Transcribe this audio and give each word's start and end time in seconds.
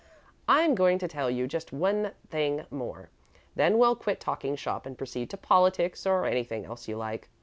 I'm 0.47 0.73
going 0.73 0.97
to 0.97 1.07
tell 1.07 1.29
you 1.29 1.45
just 1.45 1.71
one 1.71 2.13
thing 2.27 2.65
more, 2.71 3.11
then 3.55 3.77
we'll 3.77 3.95
quit 3.95 4.19
talking 4.19 4.55
shop 4.55 4.87
and 4.87 4.97
proceed 4.97 5.29
to 5.29 5.37
politics 5.37 6.07
or 6.07 6.25
anything 6.25 6.65
else 6.65 6.87
you 6.87 6.97
like. 6.97 7.29